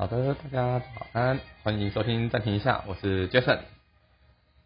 [0.00, 3.58] 好的，大家早安，欢迎收听暂停一下，我是 Jason。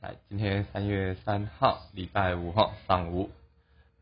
[0.00, 3.30] 来，今天三月三号，礼拜五号上午，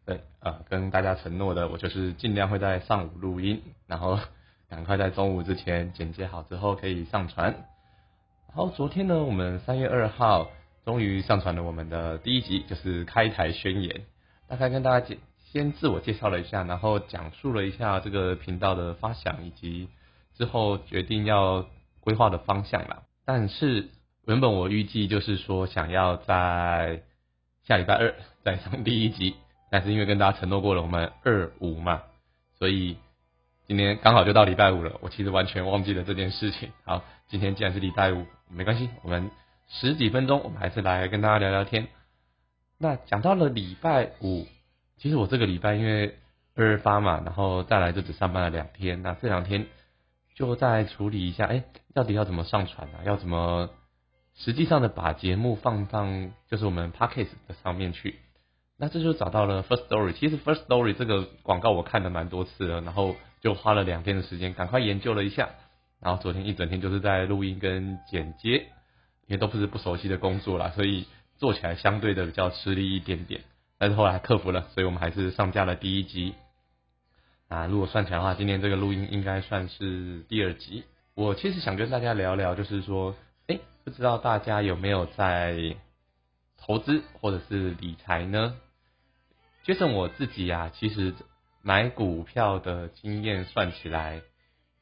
[0.05, 4.19] 对，呃，跟大家承诺的，我就是尽量会在上午录音，然后
[4.69, 7.55] 赶快在中午之前剪接好之后可以上传。
[8.49, 10.51] 然后昨天呢，我们三月二号
[10.85, 14.03] 终于上传了我们的第一集，就是开台宣言，
[14.49, 15.17] 大概跟大家简
[15.51, 19.89] 先自我介绍了一下，然后讲述了一下这个频道的发想以及。
[20.37, 21.67] 之后决定要
[22.01, 23.91] 规划的方向啦，但是
[24.27, 27.03] 原本我预计就是说想要在
[27.65, 29.37] 下礼拜二 再上第一集，
[29.71, 32.03] 但是因为跟大家承诺过了，我们二五嘛，
[32.59, 32.97] 所以
[33.67, 36.71] 今天刚好就到礼拜五了，我其实完全忘记了这件事情。
[36.85, 39.31] 好，今天既然是礼拜五，没关系，我们
[39.69, 41.89] 十几分钟，我们还是来跟大家聊聊天。
[42.79, 44.47] 那讲到了礼拜五，
[44.97, 46.19] 其实我这个礼拜因为
[46.57, 49.67] 二发嘛，然后再来就只上班了两天，那这两天。
[50.43, 51.63] 就再处理一下，哎，
[51.95, 53.05] 到底要怎么上传啊？
[53.05, 53.71] 要怎么
[54.35, 56.05] 实际上的把节目放到
[56.49, 58.17] 就是我们 p a c k a g e 的上面去？
[58.77, 60.15] 那这就找到了 First Story。
[60.15, 65.51] 其实 First Story 这个广告我看了蛮多次了，然后就花了两天的时间，赶快研究了一下。
[66.01, 68.67] 然后昨天一整天就是在录音跟剪接，
[69.29, 71.07] 因为都不是不熟悉的工作啦，所以
[71.37, 73.43] 做起来相对的比较吃力一点点。
[73.79, 76.35] 但是后来克服了，所以我们还是上架了第一集。
[77.53, 80.85] 啊，如果算起来的话，今天这个录音应该算是第二集。
[81.15, 83.15] 我其实想跟大家聊聊，就是说，
[83.47, 85.77] 哎，不知道大家有没有在
[86.57, 88.57] 投资或者是理财呢？
[89.65, 91.13] 就算我自己呀，其实
[91.61, 94.23] 买股票的经验算起来，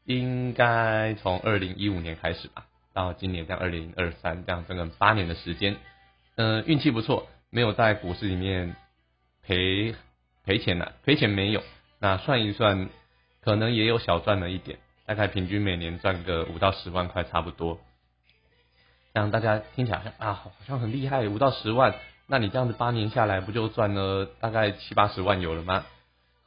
[0.04, 5.76] 应该从二零一五年开始吧，到今年这样二零二三这样整整八年的时间，
[6.36, 8.76] 嗯，运气不错，没有在股市里面
[9.42, 9.96] 赔
[10.44, 11.64] 赔钱了，赔钱没有。
[12.02, 12.88] 那算一算，
[13.42, 17.78] 可能也有小赚了一点，大概平均每年赚个五到十万块差不多。
[19.12, 21.94] 让大家听起来像啊，好像很厉害，五到十万，
[22.26, 25.84] 那你这样子八年下来不就赚了大概七八十万有了吗？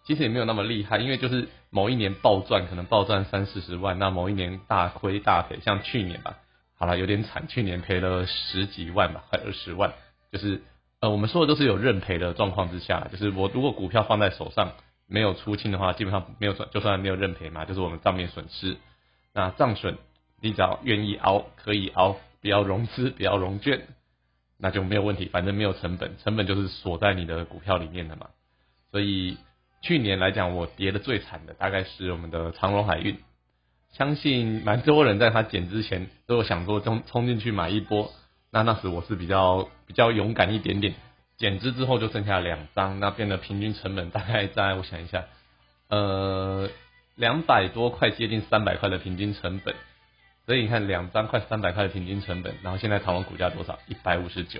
[0.05, 6.39] 其实也没有那么厉害，因为就是某一年暴赚，可能暴赚三四十万，那某一年大亏大赔，像去年吧，
[6.79, 9.94] 好了有点惨，去年赔了十几万吧，快二十万，
[10.31, 10.63] 就是
[11.00, 14.72] 呃我们说的都是有认赔的状况之下，就是我如果股票放在手上。
[15.07, 18.77] 没有出清的话，基本上没有算，就算没有认赔嘛，就是我们账面损失。
[19.33, 19.97] 那账损，
[20.41, 23.87] 你只要愿意熬，可以熬，不要融资，不要融券，
[24.57, 25.25] 那就没有问题。
[25.25, 28.29] 反正没有成本，成本就是锁在你的股票里面的嘛。
[28.91, 29.37] 所以
[29.81, 33.17] 去年来讲，我跌的最惨的大概是我们的长荣海运。
[33.91, 38.11] 相信蛮多人在它减之前都有想说冲冲进去买一波。
[38.51, 40.93] 那那时我是比较比较勇敢一点点。
[41.38, 45.25] 减资之后就剩下两张，那变得平均成本大概在我想一下，
[45.89, 46.69] 呃，
[47.16, 49.75] 两百多块，接近三百块的平均成本。
[50.45, 53.79] 所以你看两张快三百块的平均成本，然后现在长隆股价多少？
[53.88, 54.59] 一百五十九，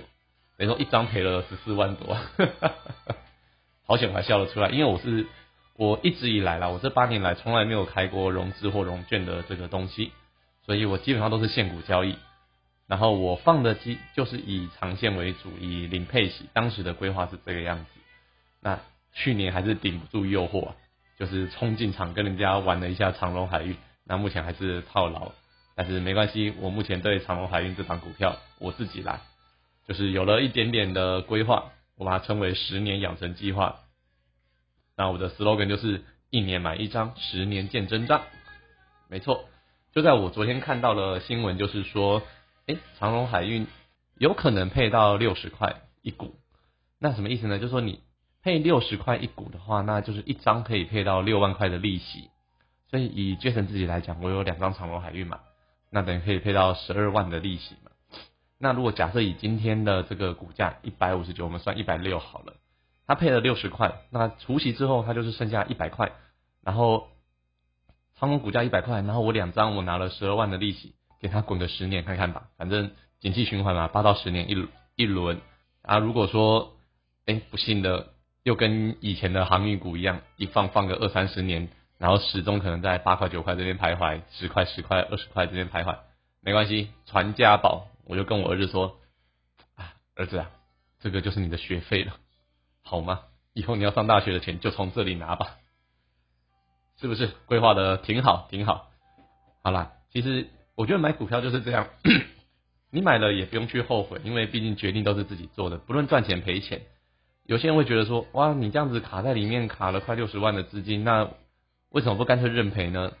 [0.56, 2.16] 等于说一张赔了十四万多。
[3.86, 5.26] 好险我还笑得出来，因为我是
[5.76, 10.12] 我一直以来啦，我这八年来从来没有开过融资或融券的这个东西，
[10.64, 12.16] 所以我基本上都是现股交易。
[12.86, 16.50] 然后我放的机就是以长线为主，以零配息。
[16.52, 17.86] 当时的规划是这个样子。
[18.60, 18.78] 那
[19.14, 20.74] 去年还是顶不住诱惑，
[21.18, 23.74] 就是冲进场跟人家玩了一下长隆海运。
[24.04, 25.32] 那目前还是套牢，
[25.74, 26.52] 但是没关系。
[26.60, 29.20] 我目前对长隆海运这档股票，我自己来，
[29.88, 31.72] 就是有了一点点的规划。
[31.96, 33.80] 我把它称为十年养成计划。
[34.94, 38.20] 那我的 slogan 就是一年买一张，十年见真章。
[39.08, 39.46] 没错，
[39.94, 42.22] 就在我昨天看到了新闻，就是说。
[42.66, 43.66] 哎，长荣海运
[44.16, 46.34] 有可能配到六十块一股，
[46.98, 47.58] 那什么意思呢？
[47.58, 48.00] 就是说你
[48.42, 52.30] 配六十块一股的话，那就是一张可以配到六万块的利息。
[52.90, 55.40] 所以以 Jason 自己来讲，我有两张长荣海运嘛，
[55.90, 57.90] 那等于可以配到十二万的利息嘛。
[58.58, 62.54] 那如果假设以今天的这个股价一百五十九，我们算一百六好了，
[63.06, 66.12] 他配了六十块，那除息之后，他就是剩下一百块。
[66.62, 67.08] 然后
[68.16, 70.94] 长荣股价一百块，然后我两张我拿了十二万的利息。
[71.24, 75.40] 给他滚个十年看看吧，反正景气循环嘛，八到十年一一轮
[75.80, 75.96] 啊。
[75.96, 76.76] 如果说
[77.24, 78.12] 哎不幸的
[78.42, 85.96] 又跟以前的航运股一样，一放放个二三十年，然后始终可能在八块九块这边徘徊，十块十块二十块这边徘徊，
[86.42, 88.98] 没关系，传家宝，我就跟我儿子说
[89.76, 90.50] 啊，儿子啊，
[91.00, 92.16] 这个就是你的学费了，
[92.82, 93.22] 好吗？
[93.54, 95.56] 以后你要上大学的钱就从这里拿吧，
[97.00, 98.90] 是不是规划的挺好挺好？
[99.62, 100.50] 好啦，其实。
[100.76, 101.88] 我觉得买股票就是这样，
[102.90, 106.82] 你买了也不用去后悔，因为毕竟决定都是自己做的，不论赚钱赔钱。
[107.46, 111.30] 有些人会觉得说，哇，你这样子卡在里面卡了快六十万的资金，那
[111.90, 113.12] 为什么不干脆认赔呢？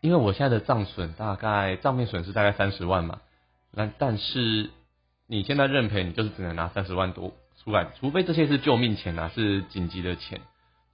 [0.00, 3.20] 因为我现在的账损大概账面损失大概三十万嘛，
[3.72, 4.70] 那但是
[5.26, 7.32] 你现在认赔，你就是只能拿三十万多
[7.62, 10.40] 出来，除非这些是救命钱啊，是紧急的钱，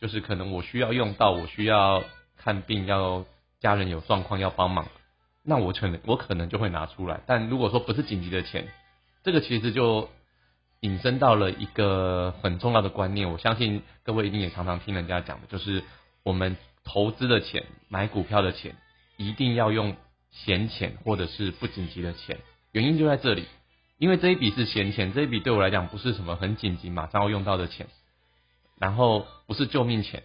[0.01, 2.03] 就是可能我需要用到，我需要
[2.37, 3.25] 看病，要
[3.65, 4.87] 家人有状况要帮忙，
[5.43, 7.23] 那我可能我可能就会拿出来。
[7.27, 8.69] 但如果说不是紧急的钱，
[9.23, 10.11] 这个其实就
[10.81, 15.83] 引申到了一个很重要的观念，我相信各位一定也常常听人家讲的，就是
[16.23, 18.77] 我们投资的钱，买股票的钱。
[19.17, 19.95] 一定要用
[20.33, 22.41] 闲钱或者是不紧急的钱，
[22.73, 23.47] 原因就在这里，
[23.97, 27.87] 因为这一笔是闲钱，这一笔对我来讲不是什么很紧急马上要用到的钱，
[28.77, 30.25] 然后不是救命钱，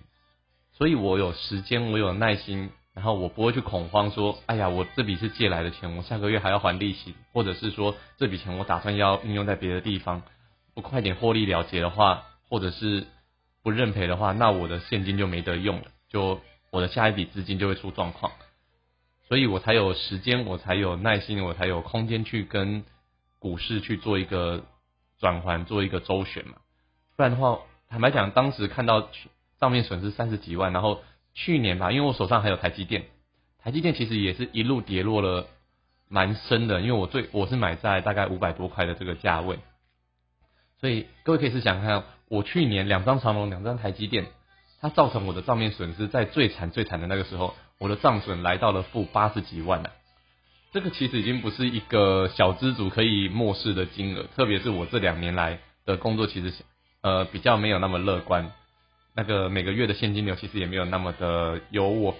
[0.73, 10.21] 所以我有时间，我有耐心，然后我不会去恐慌说，哎呀，我这笔是借来的钱，我下个月还要还利息，或者是说这笔钱我打算要运用在别的地方，
[10.73, 13.07] 不快点获利了结的话，或者是
[13.63, 16.41] 不认赔的话，那我的现金就没得用了，就
[16.71, 18.33] 我的下一笔资金就会出状况。
[19.29, 22.83] 所以我才有时间，我才有耐心，我才有空间去跟
[23.39, 24.65] 股市去做一个
[25.19, 26.55] 转换，做一个周旋嘛。
[27.15, 29.07] 不然的话，坦白讲，当时看到
[29.57, 31.01] 账面损失三十几万，然后
[31.39, 33.05] 去年吧，因为我手上还有台积电，
[33.63, 35.47] 台积电其实也是一路跌落了
[36.09, 39.59] 蛮深的，因为我最我是买在大概五百多块的这个价位，
[40.81, 44.25] 所以各位可以试想看，我去年两张长龙，两张台积电，
[44.81, 47.55] 它造成我的账面损失在最惨最惨的那个时候。
[47.81, 49.91] 我的账损来到了负八十几万了，
[50.73, 56.53] 这个其实已经不是一个小资主可以漠视的金额，特别是我这两年来的工作，其实
[56.99, 58.51] 呃比较没有那么乐观，
[59.19, 62.15] 那个每个月的现金流其实也没有那么的优渥，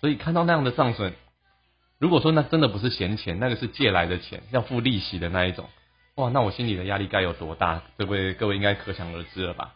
[0.00, 1.12] 所以看到那样的账损，
[2.00, 5.68] 如果说那真的不是闲钱，那个是借来的钱，要付利息的那一种，
[6.16, 7.82] 哇，那我心里的压力该有多大？
[7.96, 9.74] 各位各位应该可想而知了吧？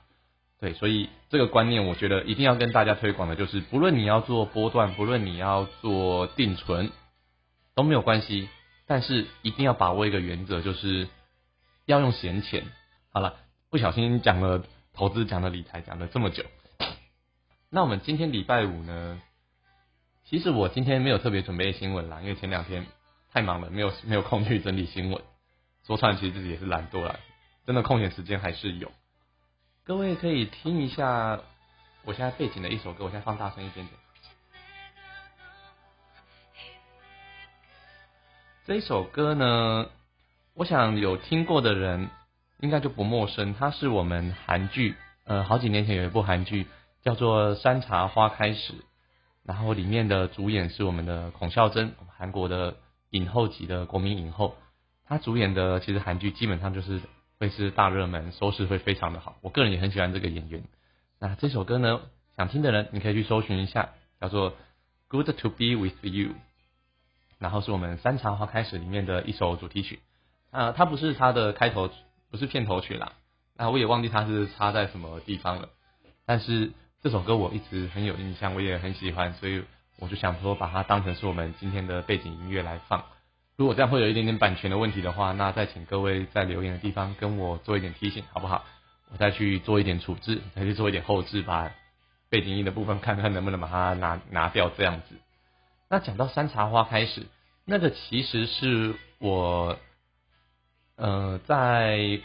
[0.59, 6.91] 对，所以这个观念，我觉得一定要跟大家推广的，就是不论你要做波段，不论你要做定存，
[7.77, 8.49] 都没有关系，
[8.89, 11.07] 但是一定要把握一个原则，就是
[11.87, 12.65] 要用闲钱。
[13.13, 13.37] 好了，
[13.71, 14.65] 不小心讲了
[14.95, 16.45] 投资，讲了理财，讲了这么久，
[17.69, 19.21] 那我们今天礼拜五呢？
[20.25, 22.87] 其实我今天没有特别准备新闻啦，因为前两天
[23.33, 25.21] 太忙了，没有没有空去整理新闻。
[25.85, 27.19] 说穿，其实自己也是懒惰啦，
[27.67, 28.91] 真的空闲时间还是有。
[29.83, 31.41] 各位可以听一下
[32.05, 33.99] 我现在背景的一首歌，我现在放大声一点点。
[38.65, 39.91] 这一首歌呢，
[40.55, 42.09] 我想有听过的人
[42.61, 46.67] 应该就不陌生，它是我们韩剧，呃，好几年前有一部韩剧
[47.03, 48.73] 叫做《山茶花开时》，
[49.45, 52.77] 然后里面的主演是我们的孔孝真，韩国的
[53.11, 54.57] 影后级的国民影后，
[55.07, 57.01] 她主演的其实韩剧基本上就是。
[57.41, 59.37] 会是大热门，收视会非常的好。
[59.43, 60.63] 我个人也很喜欢这个演员。
[61.19, 62.01] 那这首歌呢，
[62.37, 63.91] 想听的人你可以去搜寻一下，
[64.21, 64.53] 叫做
[65.09, 66.29] 《Good to Be with You》，
[67.41, 69.99] 然后是我们《山茶花开始》里面的一首主题曲。
[70.53, 71.91] 啊，它不是它的开头，
[72.35, 73.13] 不是片头曲啦。
[73.57, 75.69] 那我也忘记它是插在什么地方了。
[76.27, 79.63] 但是这首歌我一直很有印象，我也很喜欢，所以
[80.01, 83.05] 我就想说把它当成是我们今天的背景音乐来放。
[83.55, 88.65] 如果这样会有一点点版权的问题的话，那再请各位在留言的地方跟我做一点提醒，好不好？
[89.13, 91.71] 我再去做一点处置，再去做一点后置，把
[92.29, 95.15] 背景音的部分看看能不能把它拿拿掉这样子。
[95.89, 97.29] 那讲到山茶花开始，
[97.65, 99.79] 那个其实是我
[100.97, 102.21] 呃在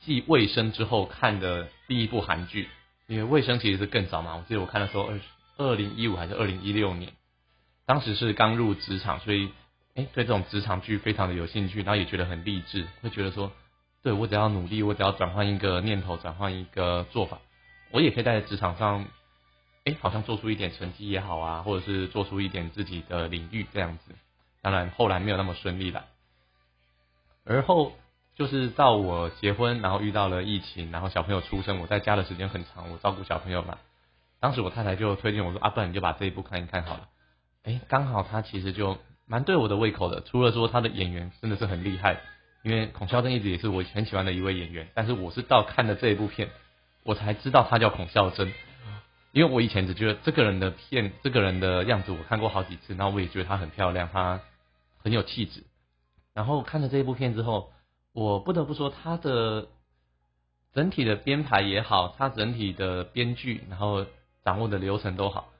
[0.00, 2.68] 继卫生之后看的第一部韩剧，
[3.06, 5.20] 因为卫生其实是更早嘛，我记得我看的时候二
[5.58, 7.12] 二零一五还是二零一六年，
[7.86, 9.50] 当时是刚入职场，所以。
[9.96, 13.50] 哎，对这种职场剧非常的有兴趣，然后也觉得很励志，会觉得说，
[14.04, 17.40] 对我只要努力，我只要转换一个念头，转换一个做法，
[17.90, 19.06] 我也可以在职场上，
[19.84, 24.14] 哎，好像做出一点成绩也好啊，或者是做出一点自己的领域这样子。
[24.62, 26.04] 当然后来没有那么顺利了，
[27.50, 27.92] 而后
[28.36, 33.78] 就是到我结婚，然后遇到了疫情，然后小朋友出生，我在家的时间很长，我照顾小朋友嘛。
[34.38, 37.08] 当时我太太就推荐我说，啊，不然你就把这一部看一看好了。
[37.64, 38.96] 哎，刚好他其实就。
[39.26, 42.18] 蛮对我的胃口的，除了说他的演员真的是很厉害，
[42.64, 46.48] 因为孔孝真一直也是我很喜欢的一位演员，但是我是到看了这一部片，
[47.04, 48.52] 我才知道他叫孔孝真，
[49.30, 54.40] 因为我以前只觉得这个人的片，这个人的样子我看过好几次，然后我也觉得她很漂亮，她
[55.00, 55.62] 很有气质，
[56.40, 57.70] 然后看了这一部片之后，
[58.14, 59.68] 我不得不说他的
[60.72, 64.06] 整体的编排也好，他整体的编剧，然后
[64.42, 65.50] 掌握的流程都好，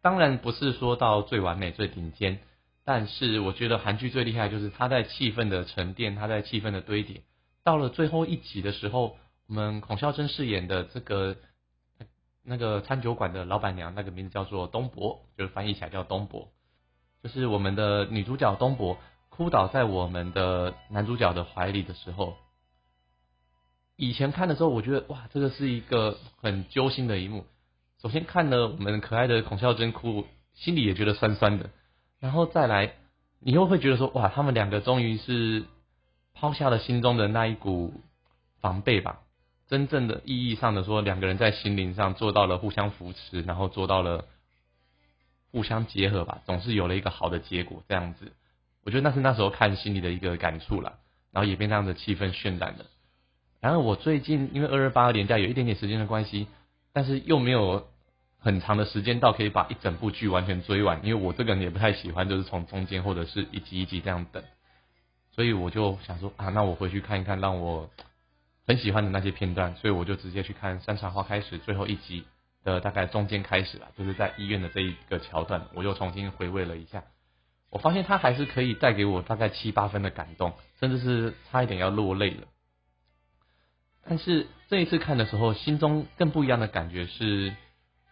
[0.00, 2.38] 当然不是说到最完美、最顶尖。
[2.82, 7.20] 但是我觉得韩剧最厉害就是他在气氛的沉淀，他在气氛的堆叠。
[7.62, 11.36] 到了最后一集的时候，我们孔孝真饰演的这个
[12.42, 16.48] 那个餐酒馆的老板娘，那个名字叫做东博，就是翻译起来叫东博。
[17.22, 18.96] 就是我们的女主角东博
[19.40, 22.36] 扑倒在我们的男主角的怀里的时候，
[23.96, 27.46] 以前看的时候，我觉得哇，这个是一个很揪心的一幕。
[28.02, 31.70] 首先看了我们可爱的孔孝真哭，心里也觉得酸酸的，
[32.18, 32.92] 然后再来，
[33.38, 35.64] 你又会觉得说哇，他们两个终于是
[36.34, 37.94] 抛下了心中的那一股
[38.60, 39.20] 防备吧。
[39.68, 44.26] 真正的意义上的说，两个人在心灵上做到了互相扶持，然后做到了
[45.50, 47.82] 互相结合吧，总是有了一个好的结果。
[47.88, 48.32] 这样子，
[48.84, 50.98] 我觉得那是那时候看心里的一个感触了，
[51.32, 52.86] 然后也被那样的气氛渲染了。
[53.60, 56.46] 然后我最近因为二二八年假有一点点时间的关系，
[56.92, 57.88] 但是又没有
[58.38, 64.42] 很长的时间到可以把一整部剧完全追完，因为我这个人也不太喜欢就是从中间或者是一集一集这样等，
[65.32, 67.90] 所以我就想说啊，那我回去看一看，让我。
[68.66, 72.22] 很喜欢的那些片段，所以我就直接去看《山茶花开始》最后一集
[72.62, 77.02] 的大概中间开始了，就是在医院的这一个桥段，我又重新回味了一下。
[77.70, 82.48] 我发现它还是可以带给我大概七八分的感动，甚至是差一点要落泪了。
[84.08, 87.54] 但是这一次看的时候，心中更不一样的感觉是，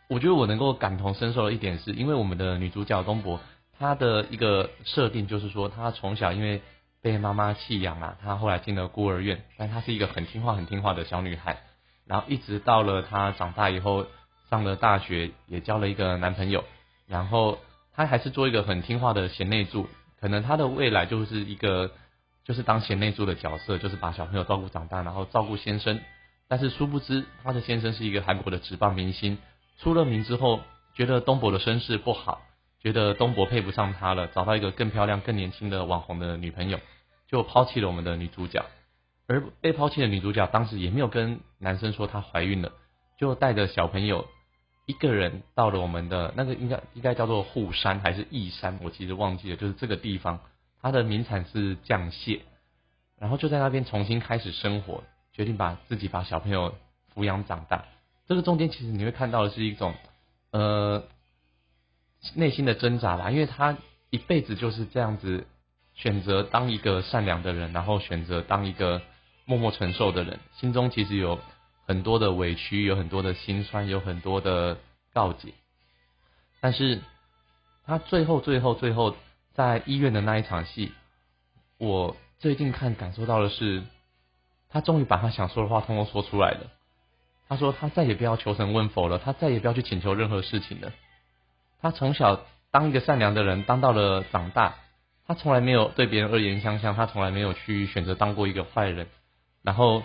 [0.08, 3.40] 我觉得我能够感同身受的一点是，因为我们的女主角东博，
[3.78, 6.62] 她的一个设定就是说，她从小因为
[7.02, 11.62] 被妈妈弃养嘛，她后来进了孤儿院，但她是一个很听话、很听话的小女孩。
[12.06, 14.06] 然后一直到了她长大以后，
[14.50, 16.64] 上了大学，也交了一个男朋友。
[17.06, 17.58] 然后
[17.98, 19.88] 她还是做一个很听话的贤内助，
[20.20, 21.90] 可能她的未来就是一个
[22.44, 25.98] 就是当贤内助的角色，就是把小朋友照顾长大，然后照顾先生。
[26.46, 29.38] 但是殊不知，她的先生是一个韩国的职棒明星，
[29.80, 30.60] 出了名之后，
[30.94, 32.40] 觉得东博的身世不好。
[32.80, 36.78] 觉得东博配不上她了，找到一个更漂亮、更年轻的网红的女朋友，
[37.26, 38.64] 就抛弃了我们的女主角。
[39.26, 42.70] 而被抛弃的女主角当时也没有跟男生说她怀孕了，
[43.18, 44.28] 就带着小朋友
[44.88, 50.40] 一个人到了我们的那个应该应该叫做户山还是义山，我其实忘记了，就是这个地方，
[50.82, 52.40] 它的名产是酱蟹，
[53.18, 56.74] 然后就在那边重新开始生活，决定把自己把小朋友
[57.14, 57.84] 抚养长大。
[58.26, 59.94] 这个中间其实你会看到的是一种
[60.50, 61.04] 呃。
[62.34, 63.78] 内心的挣扎吧，因为他
[64.10, 65.46] 一辈子就是这样子
[65.94, 69.00] 选择当一个善良的人，然后选择当一个
[69.44, 71.38] 默默承受的人，心中其实有
[71.88, 74.76] 很多的委屈，有很多的心酸，有很多的
[75.14, 75.54] 告解。
[76.60, 77.00] 但是
[77.86, 79.16] 他最后、最后、最后
[79.54, 80.92] 在医院的那一场戏，
[81.78, 83.82] 我最近看感受到的是，
[84.68, 86.70] 他终于把他想说的话通通说出来了。
[87.48, 90.92] 他说他再也不要求神问佛了，他再也不要去请求任何事情了。
[91.80, 94.74] 他从小当一个善良的人，当到了长大，
[95.26, 99.06] 他从来没有对别人恶言相向，他从来没有去选择当过一个坏人，
[99.62, 100.02] 然后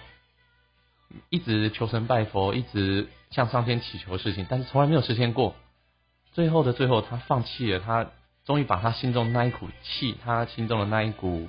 [1.29, 5.55] 一直求神拜佛，一直向上天祈求事情，但是从来没有实现过。
[6.31, 8.11] 最后的最后，他放弃了，他
[8.45, 11.47] 终于把他心中那一股气，他心中的那一股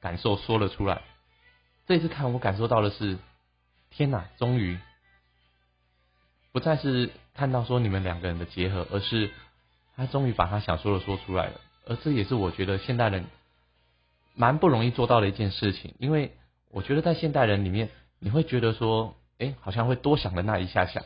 [0.00, 1.02] 感受说了出来。
[1.86, 3.18] 这一次看，我感受到的是，
[3.90, 4.78] 天哪，终于
[6.52, 9.30] 不再是看到说你们两个人的结合，而是。
[9.96, 13.26] 他终于把他想说的说出来了，而这也是我觉得现代人
[14.34, 16.32] 蛮不容易做到的一件事情，因为
[16.72, 17.90] 我觉得在现代人里面，
[18.24, 21.02] 你会觉得说，哎，好像会多想的那一下下，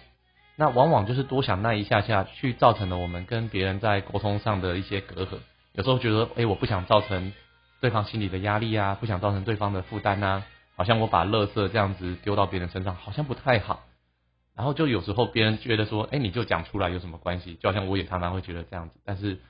[0.54, 5.38] 那往往就是多想那一下下，去造成了我们跟别人在沟通上的一些隔阂。
[5.72, 7.32] 有时候觉得，哎，我不想造成
[7.80, 10.46] 对方心里的压力啊，不想造成对方的负担啊，
[10.76, 13.80] 好像我把垃圾这样子丢到别人身上，好像不太好。
[14.54, 17.54] 然后就有时候别人觉得说，哎，你就讲出来有什么关系？
[17.56, 19.40] 就好像我也常常会觉得这样子，但是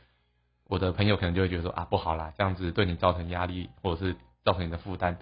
[0.67, 5.19] 我的朋友可能就会觉得说啊，不好啦，这样子对你造成压力，或者是造成你的负担，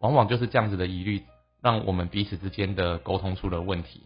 [0.00, 1.22] 往往就是这样子的疑虑，
[1.62, 4.02] 让我们彼此之间的沟通出了问题。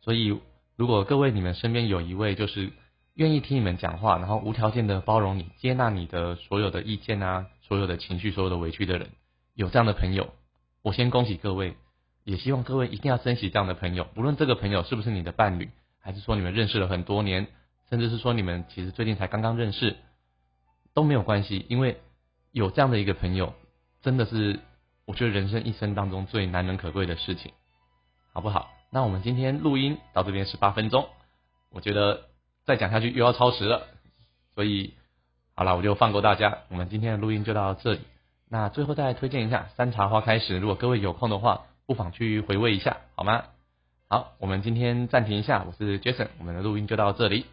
[0.00, 0.40] 所以，
[0.76, 2.70] 如果各位你们身边有一位就是
[3.14, 9.10] 愿意听你们讲话，然后无条件的包容你、接纳你的所有的意见啊、所有的情绪、所有的委屈的人，
[9.54, 10.32] 有这样的朋友，
[10.82, 11.76] 我先恭喜各位。
[12.24, 17.48] 也希望各位一定要珍惜这样的朋友，无论这个朋友是不是你的伴侣，还是说你们认识了很多年，
[17.90, 19.96] 甚至是说你们其实最近才刚刚认识，
[20.94, 22.00] 都没有关系，因为
[22.52, 23.54] 有这样的一个朋友，
[24.02, 24.60] 真的是
[25.04, 27.52] 我觉得人生一生当中最难能可贵的事情，
[28.32, 28.70] 好不好？
[28.90, 31.08] 那我们今天录音到这边十八分钟，
[31.70, 32.24] 我觉得
[32.64, 33.86] 再讲下去又要超时了，
[34.54, 34.94] 所以
[35.54, 38.00] 好了，我就放过大家，我们今天的录音就到这里。
[38.48, 41.62] 那最后再推荐一下《山茶花开始》，如果各位有空的话。
[41.84, 43.42] 不妨去回味一下，好吗？
[44.08, 47.44] 好，我们今天暂停一下，我是 Jason，我们的录音就到这里。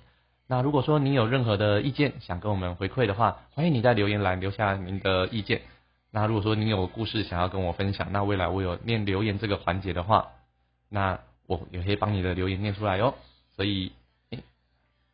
[0.47, 5.63] 那如果说您有任何的意见想跟我们回馈的话，欢迎你在留言栏留下您的意见。
[6.11, 10.29] 那如果说你有故事想要跟我分享，那未来我有念留言这个环节的话，
[10.89, 13.15] 那我也可以帮你的留言念出来哟。
[13.55, 13.91] 所以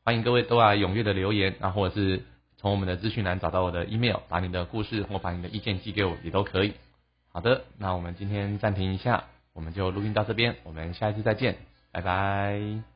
[0.03, 2.23] 欢迎各位都来踊跃的留言，然后或是。
[2.57, 6.73] 从我们的资讯栏找到我的 email，把你的故事或把你的意见寄给我也都可以。
[7.31, 11.57] 好的，那我们今天暂停一下，我们就录音到这边，我们下一次再见，
[11.91, 12.94] 拜拜。